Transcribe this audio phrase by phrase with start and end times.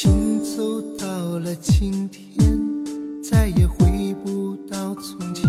[0.00, 1.06] 情走到
[1.40, 2.56] 了今天，
[3.20, 5.44] 再也回不到从前。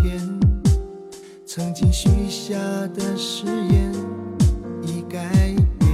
[1.45, 2.55] 曾经许下
[2.95, 3.93] 的誓言
[4.81, 5.29] 已改
[5.77, 5.91] 变，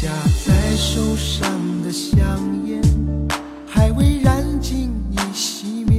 [0.00, 0.12] 夹
[0.46, 1.50] 在手上
[1.82, 2.38] 的香
[2.68, 2.80] 烟
[3.66, 5.91] 还未燃尽，已熄灭。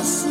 [0.00, 0.29] 为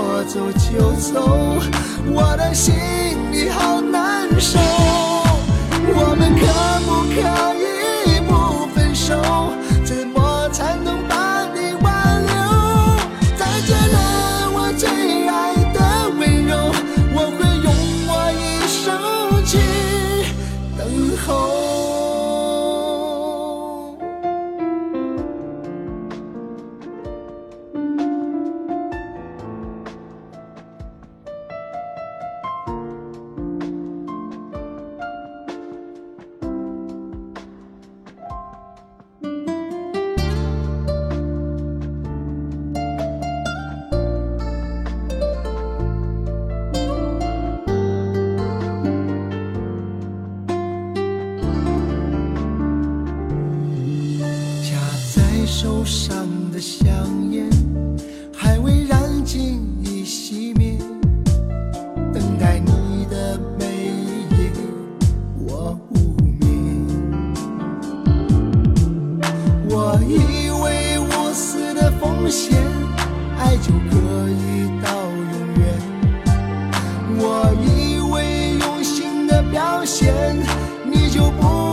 [0.00, 1.58] 说走就走，
[2.06, 2.74] 我的心
[3.30, 4.58] 里好难受。
[5.92, 6.69] 我们可
[55.62, 56.88] 手上的香
[57.32, 57.46] 烟
[58.34, 60.78] 还未燃尽已熄灭，
[62.14, 64.50] 等待你的每一夜
[65.46, 66.40] 我无眠。
[69.68, 72.56] 我以为无私的奉献，
[73.38, 75.60] 爱就可以到永远。
[77.18, 80.38] 我以为用心的表现，
[80.90, 81.69] 你就不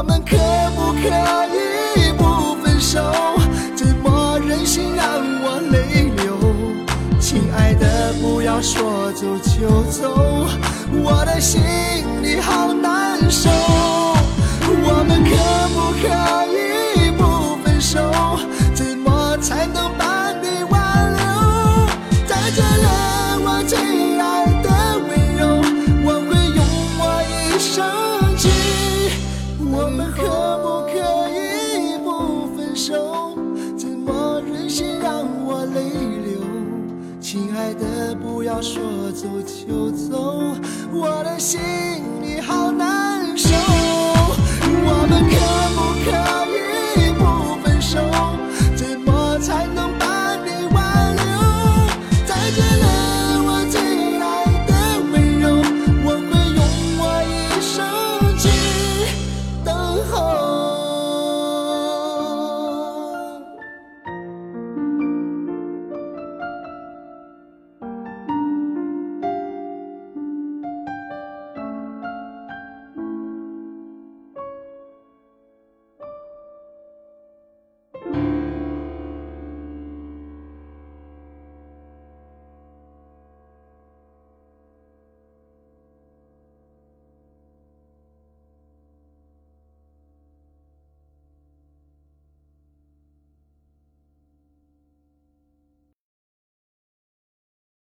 [0.00, 0.34] 我们可
[0.74, 1.08] 不可
[1.52, 3.12] 以不分手？
[3.76, 5.06] 怎么忍心让
[5.42, 6.38] 我泪流？
[7.20, 10.46] 亲爱的，不要说走就走，
[11.04, 11.60] 我的心
[12.22, 13.50] 里好难受。
[14.82, 15.36] 我们可
[15.74, 16.08] 不可
[32.74, 33.36] 手？
[33.76, 35.90] 怎么忍心让我泪
[36.24, 36.40] 流？
[37.20, 38.82] 亲爱的，不要说
[39.12, 40.54] 走就走，
[40.92, 41.60] 我的心